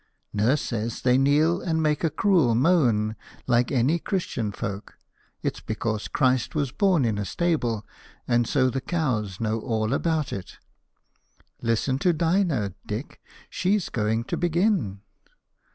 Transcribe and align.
"Nurse 0.33 0.63
says 0.63 1.03
they 1.03 1.15
kneel 1.15 1.61
and 1.61 1.79
make 1.79 2.03
a 2.03 2.09
cruel 2.09 2.55
moan, 2.55 3.15
like 3.45 3.71
any 3.71 3.99
Christian 3.99 4.51
folk. 4.51 4.97
It's 5.43 5.59
because 5.61 6.07
Christ 6.07 6.55
was 6.55 6.71
born 6.71 7.05
in 7.05 7.19
a 7.19 7.23
stable, 7.23 7.85
and 8.27 8.47
so 8.47 8.71
the 8.71 8.81
cows 8.81 9.39
know 9.39 9.59
all 9.59 9.93
about 9.93 10.33
it. 10.33 10.57
Listen 11.61 11.99
to 11.99 12.13
Dinah! 12.13 12.73
Dick, 12.83 13.21
she's 13.47 13.89
going 13.89 14.23
to 14.23 14.37
begin!" 14.37 15.01